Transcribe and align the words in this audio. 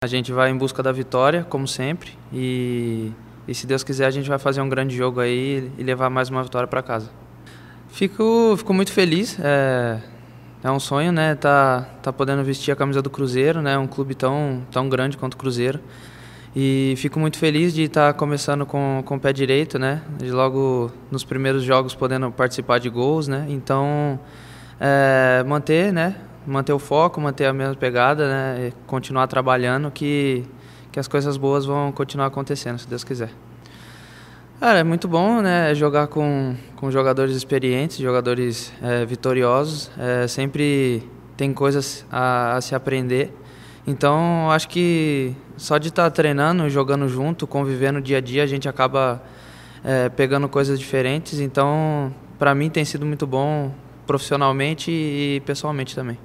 A 0.00 0.06
gente 0.06 0.30
vai 0.30 0.48
em 0.48 0.56
busca 0.56 0.80
da 0.80 0.92
vitória, 0.92 1.44
como 1.50 1.66
sempre, 1.66 2.16
e, 2.32 3.10
e 3.48 3.52
se 3.52 3.66
Deus 3.66 3.82
quiser 3.82 4.06
a 4.06 4.10
gente 4.12 4.28
vai 4.28 4.38
fazer 4.38 4.60
um 4.60 4.68
grande 4.68 4.96
jogo 4.96 5.18
aí 5.18 5.72
e 5.76 5.82
levar 5.82 6.08
mais 6.08 6.30
uma 6.30 6.40
vitória 6.40 6.68
para 6.68 6.80
casa. 6.80 7.10
Fico, 7.88 8.54
fico 8.56 8.72
muito 8.72 8.92
feliz, 8.92 9.36
é, 9.40 10.00
é 10.62 10.70
um 10.70 10.78
sonho, 10.78 11.10
né, 11.10 11.34
tá, 11.34 11.80
tá 12.00 12.12
podendo 12.12 12.44
vestir 12.44 12.70
a 12.70 12.76
camisa 12.76 13.02
do 13.02 13.10
Cruzeiro, 13.10 13.60
né, 13.60 13.76
um 13.76 13.88
clube 13.88 14.14
tão, 14.14 14.64
tão 14.70 14.88
grande 14.88 15.16
quanto 15.16 15.34
o 15.34 15.36
Cruzeiro. 15.36 15.80
E 16.54 16.94
fico 16.96 17.18
muito 17.18 17.36
feliz 17.36 17.74
de 17.74 17.82
estar 17.82 18.12
tá 18.12 18.16
começando 18.16 18.64
com, 18.64 19.02
com 19.04 19.16
o 19.16 19.20
pé 19.20 19.32
direito, 19.32 19.80
né, 19.80 20.02
de 20.16 20.30
logo 20.30 20.92
nos 21.10 21.24
primeiros 21.24 21.64
jogos 21.64 21.92
podendo 21.96 22.30
participar 22.30 22.78
de 22.78 22.88
gols, 22.88 23.26
né, 23.26 23.46
então 23.48 24.20
é, 24.78 25.42
manter, 25.44 25.92
né, 25.92 26.14
manter 26.48 26.72
o 26.72 26.78
foco, 26.78 27.20
manter 27.20 27.46
a 27.46 27.52
mesma 27.52 27.74
pegada, 27.74 28.28
né? 28.28 28.68
E 28.68 28.72
continuar 28.86 29.26
trabalhando 29.26 29.90
que, 29.90 30.44
que 30.90 30.98
as 30.98 31.06
coisas 31.06 31.36
boas 31.36 31.64
vão 31.64 31.92
continuar 31.92 32.26
acontecendo, 32.26 32.78
se 32.78 32.88
Deus 32.88 33.04
quiser. 33.04 33.30
Cara, 34.58 34.80
é 34.80 34.84
muito 34.84 35.06
bom, 35.06 35.40
né? 35.40 35.72
Jogar 35.74 36.08
com, 36.08 36.56
com 36.74 36.90
jogadores 36.90 37.36
experientes, 37.36 37.98
jogadores 37.98 38.72
é, 38.82 39.04
vitoriosos. 39.04 39.88
É, 39.96 40.26
sempre 40.26 41.08
tem 41.36 41.52
coisas 41.52 42.04
a, 42.10 42.56
a, 42.56 42.60
se 42.60 42.74
aprender. 42.74 43.32
Então, 43.86 44.50
acho 44.50 44.68
que 44.68 45.32
só 45.56 45.78
de 45.78 45.88
estar 45.88 46.04
tá 46.04 46.10
treinando, 46.10 46.68
jogando 46.68 47.08
junto, 47.08 47.46
convivendo 47.46 48.00
dia 48.00 48.18
a 48.18 48.20
dia, 48.20 48.42
a 48.42 48.46
gente 48.46 48.68
acaba 48.68 49.22
é, 49.84 50.08
pegando 50.08 50.48
coisas 50.48 50.78
diferentes. 50.78 51.38
Então, 51.38 52.12
para 52.36 52.52
mim 52.52 52.68
tem 52.68 52.84
sido 52.84 53.06
muito 53.06 53.28
bom 53.28 53.72
profissionalmente 54.08 54.90
e 54.90 55.40
pessoalmente 55.46 55.94
também. 55.94 56.18